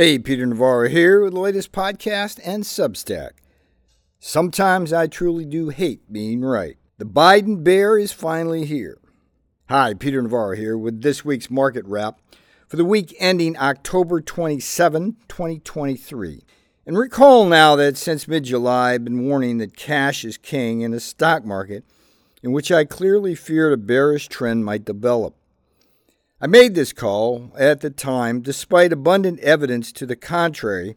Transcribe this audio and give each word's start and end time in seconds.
Hey, 0.00 0.18
Peter 0.18 0.46
Navarro 0.46 0.88
here 0.88 1.22
with 1.22 1.34
the 1.34 1.40
latest 1.40 1.72
podcast 1.72 2.40
and 2.42 2.64
Substack. 2.64 3.32
Sometimes 4.18 4.94
I 4.94 5.06
truly 5.06 5.44
do 5.44 5.68
hate 5.68 6.10
being 6.10 6.40
right. 6.40 6.78
The 6.96 7.04
Biden 7.04 7.62
bear 7.62 7.98
is 7.98 8.10
finally 8.10 8.64
here. 8.64 8.96
Hi, 9.68 9.92
Peter 9.92 10.22
Navarro 10.22 10.56
here 10.56 10.78
with 10.78 11.02
this 11.02 11.22
week's 11.22 11.50
market 11.50 11.84
wrap 11.84 12.18
for 12.66 12.78
the 12.78 12.84
week 12.86 13.14
ending 13.18 13.58
October 13.58 14.22
27, 14.22 15.16
2023. 15.28 16.44
And 16.86 16.96
recall 16.96 17.44
now 17.44 17.76
that 17.76 17.98
since 17.98 18.26
mid 18.26 18.44
July, 18.44 18.94
I've 18.94 19.04
been 19.04 19.28
warning 19.28 19.58
that 19.58 19.76
cash 19.76 20.24
is 20.24 20.38
king 20.38 20.80
in 20.80 20.94
a 20.94 21.00
stock 21.00 21.44
market 21.44 21.84
in 22.42 22.52
which 22.52 22.72
I 22.72 22.86
clearly 22.86 23.34
feared 23.34 23.74
a 23.74 23.76
bearish 23.76 24.28
trend 24.28 24.64
might 24.64 24.86
develop. 24.86 25.36
I 26.42 26.46
made 26.46 26.74
this 26.74 26.94
call 26.94 27.52
at 27.58 27.82
the 27.82 27.90
time 27.90 28.40
despite 28.40 28.94
abundant 28.94 29.40
evidence 29.40 29.92
to 29.92 30.06
the 30.06 30.16
contrary, 30.16 30.96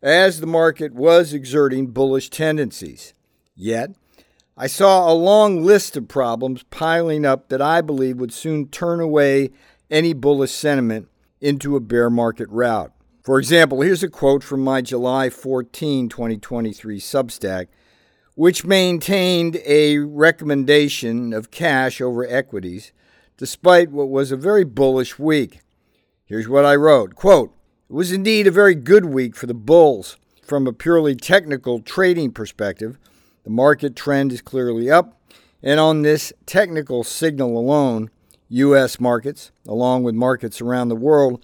as 0.00 0.38
the 0.38 0.46
market 0.46 0.94
was 0.94 1.34
exerting 1.34 1.88
bullish 1.88 2.30
tendencies. 2.30 3.12
Yet, 3.56 3.90
I 4.56 4.68
saw 4.68 5.10
a 5.10 5.12
long 5.12 5.64
list 5.64 5.96
of 5.96 6.06
problems 6.06 6.62
piling 6.70 7.26
up 7.26 7.48
that 7.48 7.60
I 7.60 7.80
believe 7.80 8.18
would 8.18 8.32
soon 8.32 8.68
turn 8.68 9.00
away 9.00 9.50
any 9.90 10.12
bullish 10.12 10.52
sentiment 10.52 11.08
into 11.40 11.74
a 11.74 11.80
bear 11.80 12.08
market 12.08 12.48
rout. 12.48 12.92
For 13.24 13.40
example, 13.40 13.80
here's 13.80 14.04
a 14.04 14.08
quote 14.08 14.44
from 14.44 14.62
my 14.62 14.80
July 14.80 15.28
14, 15.28 16.08
2023 16.08 17.00
Substack, 17.00 17.66
which 18.36 18.64
maintained 18.64 19.60
a 19.66 19.98
recommendation 19.98 21.32
of 21.32 21.50
cash 21.50 22.00
over 22.00 22.24
equities 22.24 22.92
despite 23.36 23.90
what 23.90 24.08
was 24.08 24.30
a 24.30 24.36
very 24.36 24.64
bullish 24.64 25.18
week. 25.18 25.60
Here's 26.24 26.48
what 26.48 26.64
I 26.64 26.76
wrote 26.76 27.14
Quote, 27.14 27.54
It 27.88 27.92
was 27.92 28.12
indeed 28.12 28.46
a 28.46 28.52
very 28.52 28.74
good 28.74 29.06
week 29.06 29.36
for 29.36 29.46
the 29.46 29.54
bulls. 29.54 30.16
From 30.42 30.66
a 30.66 30.72
purely 30.74 31.14
technical 31.14 31.80
trading 31.80 32.30
perspective, 32.30 32.98
the 33.44 33.50
market 33.50 33.96
trend 33.96 34.30
is 34.30 34.42
clearly 34.42 34.90
up, 34.90 35.18
and 35.62 35.80
on 35.80 36.02
this 36.02 36.34
technical 36.44 37.02
signal 37.02 37.56
alone, 37.56 38.10
U.S. 38.50 39.00
markets, 39.00 39.50
along 39.66 40.02
with 40.02 40.14
markets 40.14 40.60
around 40.60 40.88
the 40.88 40.96
world, 40.96 41.42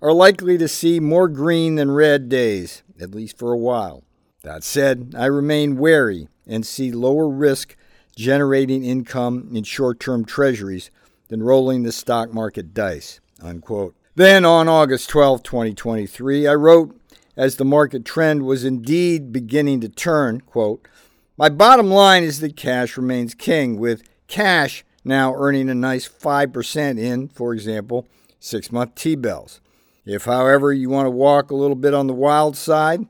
are 0.00 0.12
likely 0.12 0.56
to 0.56 0.66
see 0.66 0.98
more 0.98 1.28
green 1.28 1.74
than 1.74 1.90
red 1.90 2.30
days, 2.30 2.82
at 2.98 3.14
least 3.14 3.36
for 3.36 3.52
a 3.52 3.58
while. 3.58 4.02
That 4.42 4.64
said, 4.64 5.14
I 5.16 5.26
remain 5.26 5.76
wary 5.76 6.28
and 6.46 6.64
see 6.64 6.90
lower 6.90 7.28
risk 7.28 7.76
generating 8.16 8.82
income 8.82 9.50
in 9.52 9.64
short 9.64 10.00
term 10.00 10.24
treasuries 10.24 10.90
than 11.28 11.42
rolling 11.42 11.82
the 11.82 11.92
stock 11.92 12.32
market 12.32 12.74
dice. 12.74 13.20
Unquote. 13.42 13.94
Then 14.14 14.44
on 14.44 14.68
August 14.68 15.08
12, 15.10 15.42
2023, 15.42 16.46
I 16.46 16.54
wrote, 16.54 16.98
as 17.36 17.54
the 17.56 17.64
market 17.64 18.04
trend 18.04 18.42
was 18.42 18.64
indeed 18.64 19.32
beginning 19.32 19.80
to 19.82 19.88
turn, 19.88 20.40
quote, 20.40 20.88
My 21.36 21.48
bottom 21.48 21.88
line 21.88 22.24
is 22.24 22.40
that 22.40 22.56
cash 22.56 22.96
remains 22.96 23.34
king, 23.34 23.78
with 23.78 24.02
cash 24.26 24.84
now 25.04 25.34
earning 25.36 25.70
a 25.70 25.74
nice 25.74 26.08
5% 26.08 26.98
in, 26.98 27.28
for 27.28 27.54
example, 27.54 28.08
six 28.40 28.72
month 28.72 28.96
T 28.96 29.14
bills. 29.14 29.60
If, 30.04 30.24
however, 30.24 30.72
you 30.72 30.90
want 30.90 31.06
to 31.06 31.10
walk 31.10 31.50
a 31.50 31.56
little 31.56 31.76
bit 31.76 31.94
on 31.94 32.08
the 32.08 32.14
wild 32.14 32.56
side, 32.56 33.06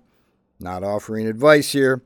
not 0.61 0.85
offering 0.85 1.27
advice 1.27 1.73
here, 1.73 2.03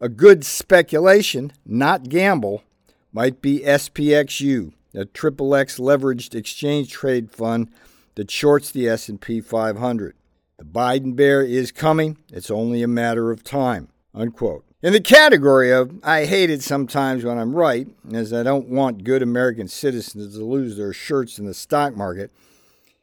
a 0.00 0.08
good 0.08 0.44
speculation, 0.44 1.52
not 1.64 2.08
gamble, 2.08 2.64
might 3.12 3.40
be 3.40 3.60
SPXU, 3.60 4.72
a 4.94 5.04
triple 5.04 5.54
X 5.54 5.78
leveraged 5.78 6.34
exchange 6.34 6.90
trade 6.90 7.30
fund 7.30 7.70
that 8.14 8.30
shorts 8.30 8.70
the 8.70 8.88
S&P 8.88 9.40
500. 9.40 10.14
The 10.58 10.64
Biden 10.64 11.16
bear 11.16 11.42
is 11.42 11.72
coming. 11.72 12.18
It's 12.32 12.50
only 12.50 12.82
a 12.82 12.88
matter 12.88 13.30
of 13.30 13.42
time. 13.42 13.88
Unquote. 14.14 14.64
In 14.82 14.92
the 14.92 15.00
category 15.00 15.70
of 15.70 16.00
I 16.02 16.24
hate 16.24 16.50
it 16.50 16.62
sometimes 16.62 17.24
when 17.24 17.38
I'm 17.38 17.54
right, 17.54 17.88
as 18.12 18.32
I 18.32 18.42
don't 18.42 18.68
want 18.68 19.04
good 19.04 19.22
American 19.22 19.68
citizens 19.68 20.36
to 20.36 20.44
lose 20.44 20.76
their 20.76 20.92
shirts 20.92 21.38
in 21.38 21.46
the 21.46 21.54
stock 21.54 21.96
market, 21.96 22.32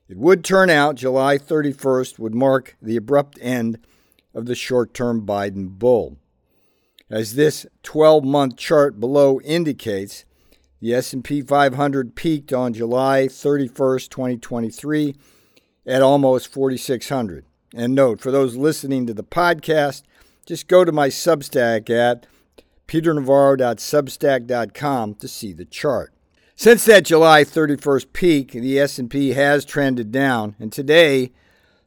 it 0.08 0.18
would 0.18 0.44
turn 0.44 0.70
out 0.70 0.96
July 0.96 1.38
31st 1.38 2.20
would 2.20 2.36
mark 2.36 2.76
the 2.82 2.98
abrupt 2.98 3.38
end 3.42 3.80
of 4.34 4.46
the 4.46 4.56
short-term 4.56 5.26
Biden 5.26 5.70
bull. 5.70 6.18
As 7.10 7.36
this 7.36 7.66
12-month 7.84 8.58
chart 8.58 9.00
below 9.00 9.40
indicates, 9.42 10.26
the 10.82 10.94
S&P 10.94 11.42
500 11.42 12.16
peaked 12.16 12.54
on 12.54 12.74
July 12.74 13.28
31st, 13.28 14.10
2023 14.10 15.16
at 15.86 16.02
almost 16.02 16.52
4600. 16.52 17.46
And 17.76 17.94
note, 17.94 18.22
for 18.22 18.32
those 18.32 18.56
listening 18.56 19.06
to 19.08 19.14
the 19.14 19.24
podcast, 19.24 20.04
just 20.46 20.68
go 20.68 20.86
to 20.86 20.92
my 20.92 21.10
Substack 21.10 21.90
at 21.90 22.28
peternavarro.substack.com 22.88 25.16
to 25.16 25.28
see 25.28 25.54
the 25.54 25.66
chart. 25.66 26.14
Since 26.56 26.86
that 26.86 27.06
July 27.06 27.44
31st 27.44 28.14
peak, 28.14 28.52
the 28.52 28.80
S&P 28.80 29.30
has 29.30 29.64
trended 29.64 30.12
down, 30.12 30.56
and 30.60 30.74
today, 30.74 31.32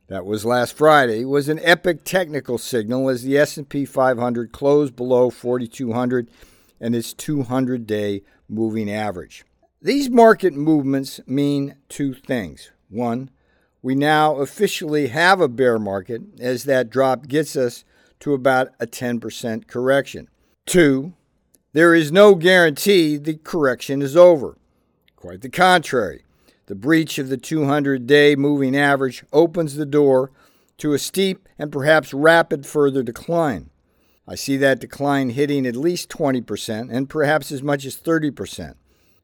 that 0.07 0.25
was 0.25 0.45
last 0.45 0.77
Friday, 0.77 1.25
was 1.25 1.49
an 1.49 1.59
epic 1.63 2.05
technical 2.05 2.57
signal 2.57 3.09
as 3.09 3.23
the 3.23 3.37
S&P 3.37 3.85
500 3.85 4.53
closed 4.53 4.95
below 4.97 5.29
4200 5.29 6.31
and 6.83 6.95
its 6.95 7.15
200-day 7.15 8.23
moving 8.49 8.91
average. 8.91 9.45
These 9.81 10.11
market 10.11 10.53
movements 10.53 11.21
mean 11.27 11.77
two 11.89 12.13
things. 12.13 12.73
One, 12.91 13.31
we 13.81 13.95
now 13.95 14.37
officially 14.37 15.09
have 15.09 15.41
a 15.41 15.49
bear 15.49 15.79
market 15.79 16.23
as 16.39 16.65
that 16.65 16.91
drop 16.91 17.27
gets 17.27 17.57
us 17.57 17.85
to 18.21 18.35
about 18.35 18.69
a 18.79 18.87
10% 18.87 19.67
correction. 19.67 20.29
Two, 20.67 21.15
there 21.73 21.95
is 21.95 22.13
no 22.13 22.35
guarantee 22.35 23.17
the 23.17 23.35
correction 23.35 24.03
is 24.03 24.17
over. 24.17 24.59
Quite 25.17 25.41
the 25.41 25.49
contrary. 25.49 26.25
The 26.67 26.75
breach 26.75 27.19
of 27.19 27.29
the 27.29 27.37
200 27.37 28.07
day 28.07 28.37
moving 28.37 28.77
average 28.77 29.25
opens 29.33 29.75
the 29.75 29.87
door 29.87 30.31
to 30.79 30.93
a 30.93 30.99
steep 30.99 31.49
and 31.59 31.73
perhaps 31.73 32.15
rapid 32.15 32.67
further 32.67 33.03
decline. 33.03 33.71
I 34.27 34.35
see 34.37 34.57
that 34.59 34.81
decline 34.81 35.31
hitting 35.31 35.67
at 35.67 35.75
least 35.75 36.09
20% 36.09 36.91
and 36.91 37.11
perhaps 37.11 37.51
as 37.51 37.63
much 37.63 37.85
as 37.85 37.97
30%. 37.97 38.75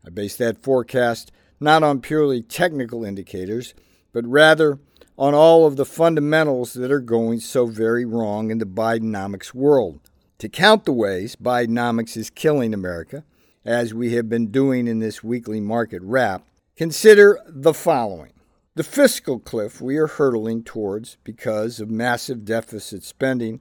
I 0.05 0.11
base 0.11 0.37
that 0.37 0.63
forecast 0.63 1.31
not 1.61 1.83
on 1.83 2.01
purely 2.01 2.43
technical 2.43 3.05
indicators, 3.05 3.75
but 4.13 4.27
rather 4.27 4.79
on 5.17 5.35
all 5.35 5.67
of 5.67 5.77
the 5.77 5.85
fundamentals 5.85 6.73
that 6.75 6.93
are 6.93 7.01
going 7.01 7.41
so 7.41 7.67
very 7.67 8.05
wrong 8.05 8.51
in 8.51 8.59
the 8.59 8.67
Bidenomics 8.67 9.53
world. 9.53 10.01
To 10.39 10.49
count 10.49 10.85
the 10.85 10.93
ways 10.93 11.37
Bidenomics 11.37 12.17
is 12.17 12.31
killing 12.31 12.73
America, 12.73 13.25
as 13.65 13.93
we 13.93 14.15
have 14.15 14.29
been 14.29 14.51
doing 14.51 14.87
in 14.87 15.01
this 15.01 15.23
weekly 15.23 15.61
market 15.61 16.01
wrap, 16.03 16.45
consider 16.77 17.41
the 17.47 17.75
following. 17.75 18.33
The 18.77 18.85
fiscal 18.85 19.41
cliff 19.41 19.81
we 19.81 19.97
are 19.97 20.07
hurtling 20.07 20.63
towards 20.63 21.17
because 21.25 21.81
of 21.81 21.91
massive 21.91 22.45
deficit 22.45 23.03
spending 23.03 23.61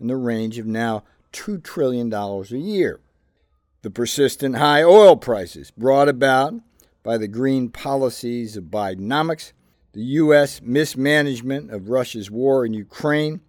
in 0.00 0.06
the 0.06 0.16
range 0.16 0.58
of 0.58 0.66
now 0.66 1.04
$2 1.32 1.62
trillion 1.62 2.12
a 2.12 2.42
year. 2.56 3.00
The 3.82 3.90
persistent 3.90 4.56
high 4.56 4.82
oil 4.82 5.16
prices 5.16 5.70
brought 5.70 6.08
about 6.08 6.54
by 7.02 7.16
the 7.16 7.28
green 7.28 7.70
policies 7.70 8.56
of 8.56 8.64
Bidenomics, 8.64 9.52
the 9.92 10.02
U.S. 10.02 10.60
mismanagement 10.62 11.70
of 11.70 11.88
Russia's 11.88 12.30
war 12.30 12.66
in 12.66 12.74
Ukraine, 12.74 13.40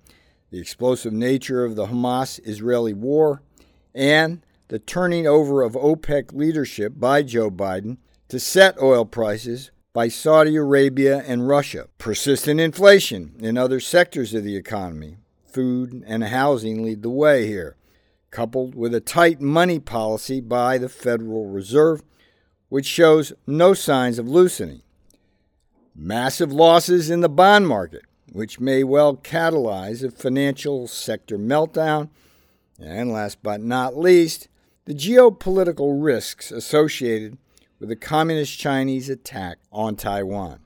the 0.52 0.60
explosive 0.60 1.14
nature 1.14 1.66
of 1.66 1.76
the 1.76 1.88
Hamas 1.88 2.40
Israeli 2.46 2.94
war, 2.94 3.42
and 3.94 4.42
the 4.68 4.80
turning 4.80 5.28
over 5.28 5.62
of 5.62 5.74
OPEC 5.74 6.34
leadership 6.34 6.94
by 6.98 7.24
Joe 7.24 7.50
Biden 7.50 7.98
to 8.30 8.40
set 8.40 8.82
oil 8.82 9.06
prices 9.06 9.72
by 9.94 10.08
Saudi 10.08 10.56
Arabia 10.56 11.24
and 11.26 11.48
Russia, 11.48 11.88
persistent 11.98 12.60
inflation 12.60 13.36
in 13.40 13.58
other 13.58 13.80
sectors 13.80 14.34
of 14.34 14.44
the 14.44 14.56
economy, 14.56 15.18
food, 15.52 16.04
and 16.08 16.24
housing 16.24 16.84
lead 16.84 17.02
the 17.02 17.10
way 17.10 17.48
here, 17.48 17.76
coupled 18.32 18.76
with 18.76 18.94
a 18.94 19.02
tight 19.02 19.42
money 19.42 19.80
policy 19.80 20.42
by 20.42 20.78
the 20.78 20.90
Federal 20.90 21.48
Reserve, 21.48 22.04
which 22.70 22.86
shows 22.86 23.34
no 23.48 23.74
signs 23.74 24.20
of 24.20 24.28
loosening. 24.28 24.82
Massive 25.96 26.54
losses 26.54 27.10
in 27.10 27.22
the 27.22 27.30
bond 27.30 27.68
market, 27.68 28.04
which 28.32 28.60
may 28.60 28.84
well 28.84 29.16
catalyze 29.18 30.04
a 30.04 30.12
financial 30.12 30.88
sector 30.88 31.38
meltdown. 31.38 32.10
And 32.80 33.12
last 33.12 33.44
but 33.44 33.62
not 33.62 33.98
least, 33.98 34.48
the 34.86 34.94
geopolitical 34.94 36.02
risks 36.04 36.52
associated 36.52 37.38
with 37.80 37.90
the 37.90 37.96
Communist 37.96 38.58
Chinese 38.58 39.10
attack 39.10 39.58
on 39.72 39.96
Taiwan. 39.96 40.60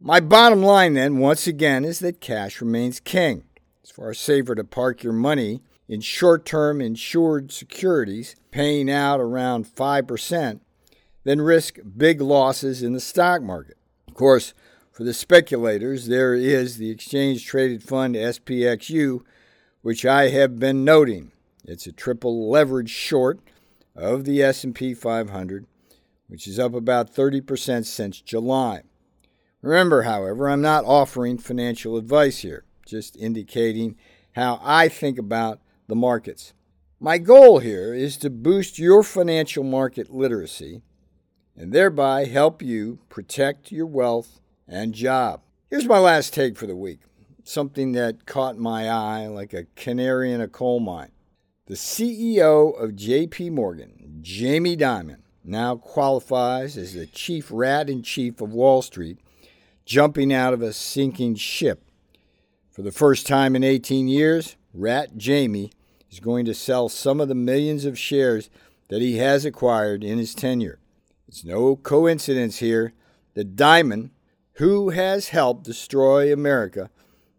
My 0.00 0.20
bottom 0.20 0.62
line, 0.62 0.94
then, 0.94 1.18
once 1.18 1.46
again, 1.46 1.84
is 1.84 2.00
that 2.00 2.20
cash 2.20 2.60
remains 2.60 3.00
king. 3.00 3.44
It's 3.84 3.90
far 3.90 4.14
safer 4.14 4.54
to 4.54 4.64
park 4.64 5.02
your 5.02 5.12
money 5.12 5.60
in 5.88 6.00
short 6.00 6.46
term 6.46 6.80
insured 6.80 7.52
securities, 7.52 8.34
paying 8.50 8.90
out 8.90 9.20
around 9.20 9.66
5%, 9.66 10.60
than 11.24 11.40
risk 11.42 11.78
big 11.94 12.22
losses 12.22 12.82
in 12.82 12.94
the 12.94 12.98
stock 13.00 13.42
market. 13.42 13.76
Of 14.08 14.14
course, 14.14 14.54
For 14.90 15.04
the 15.04 15.12
speculators, 15.12 16.06
there 16.06 16.34
is 16.34 16.78
the 16.78 16.88
exchange 16.88 17.44
traded 17.44 17.82
fund 17.82 18.14
SPXU, 18.14 19.20
which 19.82 20.06
I 20.06 20.28
have 20.30 20.58
been 20.58 20.82
noting. 20.82 21.32
It's 21.64 21.86
a 21.86 21.92
triple 21.92 22.48
leverage 22.48 22.88
short 22.88 23.40
of 23.94 24.24
the 24.24 24.42
S&P 24.42 24.94
500, 24.94 25.66
which 26.28 26.48
is 26.48 26.58
up 26.58 26.72
about 26.72 27.14
30% 27.14 27.84
since 27.84 28.22
July. 28.22 28.84
Remember, 29.60 30.02
however, 30.02 30.48
I'm 30.48 30.62
not 30.62 30.86
offering 30.86 31.36
financial 31.36 31.98
advice 31.98 32.38
here, 32.38 32.64
just 32.86 33.16
indicating 33.16 33.96
how 34.32 34.60
I 34.62 34.88
think 34.88 35.18
about 35.18 35.60
the 35.86 35.94
markets. 35.94 36.52
My 37.00 37.18
goal 37.18 37.58
here 37.58 37.92
is 37.92 38.16
to 38.18 38.30
boost 38.30 38.78
your 38.78 39.02
financial 39.02 39.64
market 39.64 40.10
literacy 40.10 40.82
and 41.56 41.72
thereby 41.72 42.24
help 42.24 42.62
you 42.62 42.98
protect 43.08 43.70
your 43.70 43.86
wealth 43.86 44.40
and 44.66 44.94
job. 44.94 45.42
Here's 45.70 45.86
my 45.86 45.98
last 45.98 46.32
take 46.32 46.56
for 46.56 46.66
the 46.66 46.76
week 46.76 47.00
something 47.46 47.92
that 47.92 48.24
caught 48.24 48.56
my 48.56 48.88
eye 48.88 49.26
like 49.26 49.52
a 49.52 49.66
canary 49.76 50.32
in 50.32 50.40
a 50.40 50.48
coal 50.48 50.80
mine. 50.80 51.10
The 51.66 51.74
CEO 51.74 52.78
of 52.82 52.92
JP 52.92 53.52
Morgan, 53.52 54.18
Jamie 54.22 54.76
Dimon, 54.76 55.18
now 55.44 55.76
qualifies 55.76 56.78
as 56.78 56.94
the 56.94 57.06
chief 57.06 57.48
rat 57.50 57.90
in 57.90 58.02
chief 58.02 58.40
of 58.40 58.52
Wall 58.52 58.80
Street, 58.80 59.18
jumping 59.84 60.32
out 60.32 60.54
of 60.54 60.62
a 60.62 60.72
sinking 60.72 61.34
ship. 61.34 61.84
For 62.74 62.82
the 62.82 62.90
first 62.90 63.28
time 63.28 63.54
in 63.54 63.62
18 63.62 64.08
years, 64.08 64.56
Rat 64.72 65.16
Jamie 65.16 65.70
is 66.10 66.18
going 66.18 66.44
to 66.46 66.54
sell 66.54 66.88
some 66.88 67.20
of 67.20 67.28
the 67.28 67.34
millions 67.36 67.84
of 67.84 67.96
shares 67.96 68.50
that 68.88 69.00
he 69.00 69.18
has 69.18 69.44
acquired 69.44 70.02
in 70.02 70.18
his 70.18 70.34
tenure. 70.34 70.80
It's 71.28 71.44
no 71.44 71.76
coincidence 71.76 72.58
here 72.58 72.92
that 73.34 73.54
Dimon, 73.54 74.10
who 74.54 74.88
has 74.88 75.28
helped 75.28 75.62
destroy 75.62 76.32
America 76.32 76.90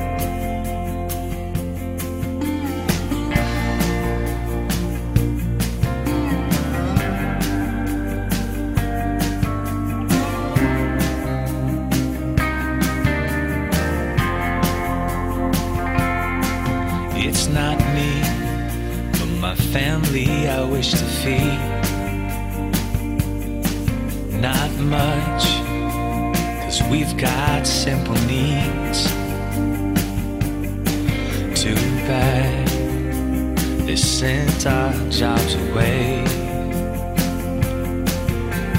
They 33.91 33.97
sent 33.97 34.65
our 34.65 34.93
jobs 35.09 35.53
away. 35.55 36.23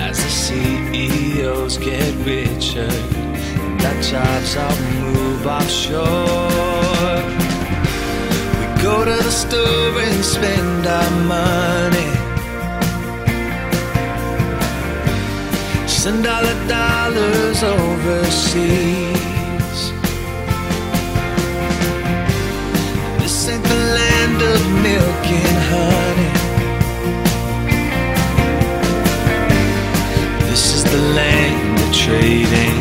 As 0.08 0.16
the 0.24 0.32
CEOs 0.44 1.76
get 1.76 2.14
richer, 2.24 2.88
and 3.64 3.84
our 3.88 4.00
jobs 4.00 4.56
all 4.56 4.76
move 5.02 5.46
offshore 5.46 7.20
We 8.58 8.66
go 8.82 9.04
to 9.04 9.16
the 9.28 9.34
store 9.42 10.00
and 10.08 10.24
spend 10.24 10.86
our 10.86 11.10
money. 11.36 12.10
Send 15.86 16.26
all 16.26 16.42
the 16.42 16.56
dollars 16.68 17.62
overseas. 17.62 19.41
Land 32.20 32.71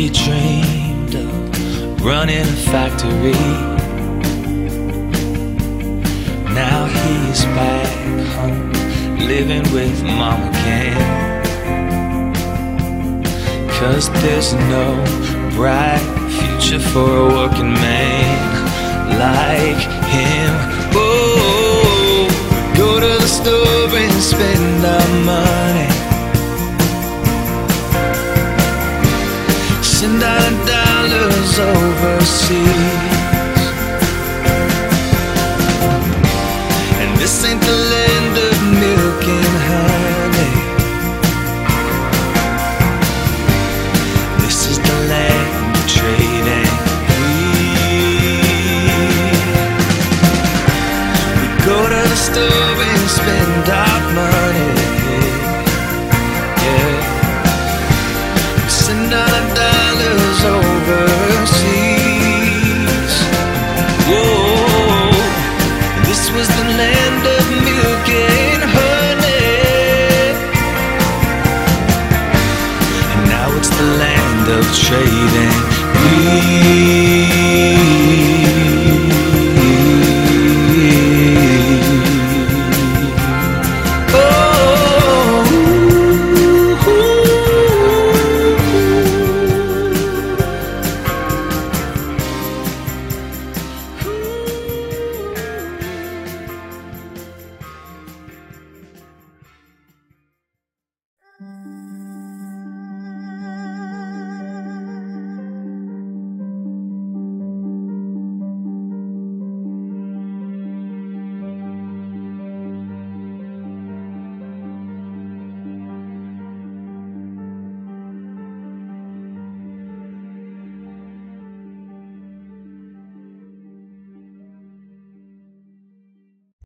He 0.00 0.08
dreamed 0.08 1.14
of 1.14 2.02
running 2.02 2.40
a 2.40 2.56
factory. 2.72 3.32
Now 6.54 6.86
he's 6.86 7.44
back 7.44 8.26
home, 8.34 8.72
living 9.18 9.70
with 9.74 10.02
mom 10.02 10.48
again. 10.48 10.96
Cause 13.72 14.08
there's 14.22 14.54
no 14.54 14.86
bright 15.50 16.00
future 16.30 16.80
for 16.80 17.18
a 17.18 17.26
working 17.26 17.74
man 17.74 19.18
like 19.18 19.82
him. 20.14 20.29
Overseas. 31.58 33.09